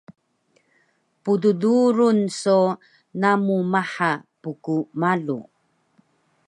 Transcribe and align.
Pddurun 1.23 2.19
so 2.41 2.57
namu 3.21 3.55
maha 3.71 4.11
mkmalu 4.43 5.39